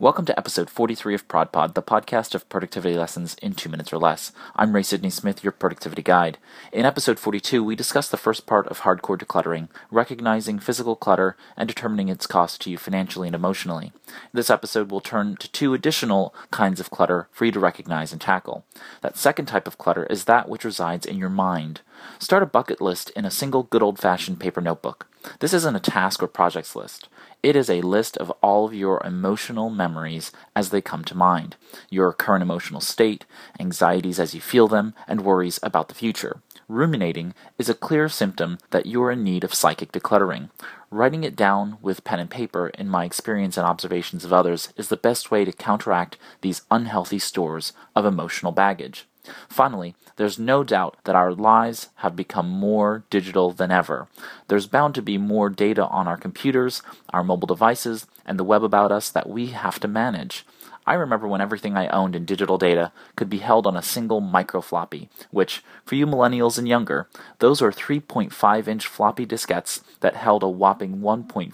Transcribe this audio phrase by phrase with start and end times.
[0.00, 3.98] Welcome to episode 43 of ProdPod, the podcast of productivity lessons in two minutes or
[3.98, 4.30] less.
[4.54, 6.38] I'm Ray Sidney Smith, your productivity guide.
[6.72, 11.66] In episode 42, we discuss the first part of hardcore decluttering, recognizing physical clutter and
[11.66, 13.90] determining its cost to you financially and emotionally.
[14.32, 18.20] This episode will turn to two additional kinds of clutter for you to recognize and
[18.20, 18.64] tackle.
[19.00, 21.80] That second type of clutter is that which resides in your mind.
[22.20, 25.07] Start a bucket list in a single good old fashioned paper notebook.
[25.40, 27.08] This isn't a task or projects list.
[27.42, 31.56] It is a list of all of your emotional memories as they come to mind,
[31.88, 33.24] your current emotional state,
[33.60, 36.40] anxieties as you feel them, and worries about the future.
[36.68, 40.50] Ruminating is a clear symptom that you are in need of psychic decluttering.
[40.90, 44.88] Writing it down with pen and paper, in my experience and observations of others, is
[44.88, 49.06] the best way to counteract these unhealthy stores of emotional baggage.
[49.48, 54.08] Finally, there's no doubt that our lives have become more digital than ever.
[54.48, 58.64] There's bound to be more data on our computers, our mobile devices, and the web
[58.64, 60.44] about us that we have to manage.
[60.88, 64.22] I remember when everything I owned in digital data could be held on a single
[64.22, 67.08] microfloppy, which, for you millennials and younger,
[67.40, 71.52] those are 3.5 inch floppy diskettes that held a whopping 1.44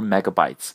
[0.00, 0.74] megabytes.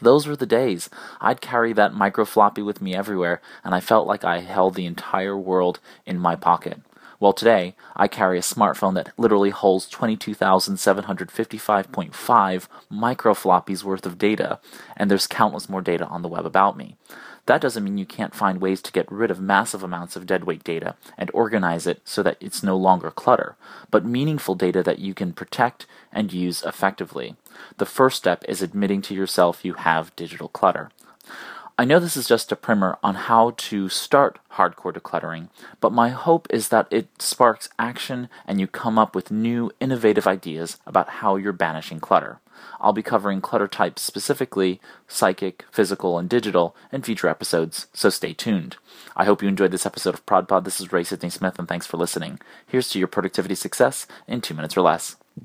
[0.00, 0.88] Those were the days.
[1.20, 4.86] I'd carry that micro floppy with me everywhere, and I felt like I held the
[4.86, 6.80] entire world in my pocket.
[7.20, 14.58] Well, today, I carry a smartphone that literally holds 22,755.5 microfloppies worth of data,
[14.96, 16.96] and there's countless more data on the web about me.
[17.44, 20.64] That doesn't mean you can't find ways to get rid of massive amounts of deadweight
[20.64, 23.56] data and organize it so that it's no longer clutter,
[23.90, 27.36] but meaningful data that you can protect and use effectively.
[27.76, 30.90] The first step is admitting to yourself you have digital clutter.
[31.80, 35.48] I know this is just a primer on how to start hardcore decluttering,
[35.80, 40.26] but my hope is that it sparks action and you come up with new, innovative
[40.26, 42.38] ideas about how you're banishing clutter.
[42.82, 48.34] I'll be covering clutter types specifically, psychic, physical, and digital, in future episodes, so stay
[48.34, 48.76] tuned.
[49.16, 50.64] I hope you enjoyed this episode of ProdPod.
[50.64, 52.40] This is Ray Sidney Smith, and thanks for listening.
[52.66, 55.16] Here's to your productivity success in two minutes or less.